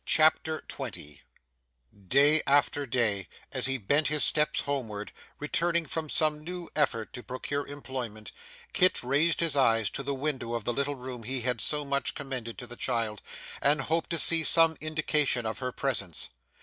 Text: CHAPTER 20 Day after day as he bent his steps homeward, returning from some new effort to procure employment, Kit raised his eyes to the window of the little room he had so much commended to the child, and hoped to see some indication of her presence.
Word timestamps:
CHAPTER 0.07 0.61
20 0.67 1.21
Day 2.07 2.41
after 2.47 2.87
day 2.87 3.27
as 3.51 3.67
he 3.67 3.77
bent 3.77 4.07
his 4.07 4.23
steps 4.23 4.61
homeward, 4.61 5.11
returning 5.37 5.85
from 5.85 6.09
some 6.09 6.43
new 6.43 6.69
effort 6.75 7.13
to 7.13 7.21
procure 7.21 7.67
employment, 7.67 8.31
Kit 8.73 9.03
raised 9.03 9.41
his 9.41 9.55
eyes 9.55 9.91
to 9.91 10.01
the 10.01 10.15
window 10.15 10.55
of 10.55 10.63
the 10.65 10.73
little 10.73 10.95
room 10.95 11.21
he 11.21 11.41
had 11.41 11.61
so 11.61 11.85
much 11.85 12.15
commended 12.15 12.57
to 12.57 12.65
the 12.65 12.75
child, 12.75 13.21
and 13.61 13.79
hoped 13.79 14.09
to 14.09 14.17
see 14.17 14.43
some 14.43 14.75
indication 14.81 15.45
of 15.45 15.59
her 15.59 15.71
presence. 15.71 16.29